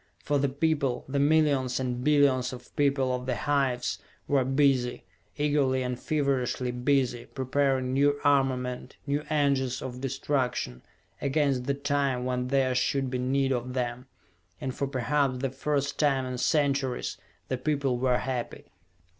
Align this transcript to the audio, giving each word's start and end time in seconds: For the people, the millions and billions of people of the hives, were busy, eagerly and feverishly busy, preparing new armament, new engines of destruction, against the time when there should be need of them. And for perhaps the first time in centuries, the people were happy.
For 0.17 0.39
the 0.39 0.49
people, 0.49 1.05
the 1.07 1.19
millions 1.19 1.79
and 1.79 2.03
billions 2.03 2.51
of 2.53 2.75
people 2.75 3.13
of 3.13 3.27
the 3.27 3.35
hives, 3.35 3.99
were 4.27 4.43
busy, 4.43 5.03
eagerly 5.37 5.83
and 5.83 5.99
feverishly 5.99 6.71
busy, 6.71 7.27
preparing 7.27 7.93
new 7.93 8.19
armament, 8.23 8.97
new 9.05 9.23
engines 9.29 9.79
of 9.79 10.01
destruction, 10.01 10.81
against 11.21 11.65
the 11.65 11.75
time 11.75 12.25
when 12.25 12.47
there 12.47 12.73
should 12.73 13.11
be 13.11 13.19
need 13.19 13.51
of 13.51 13.73
them. 13.75 14.07
And 14.59 14.73
for 14.73 14.87
perhaps 14.87 15.37
the 15.37 15.51
first 15.51 15.99
time 15.99 16.25
in 16.25 16.39
centuries, 16.39 17.17
the 17.47 17.59
people 17.59 17.99
were 17.99 18.17
happy. 18.17 18.71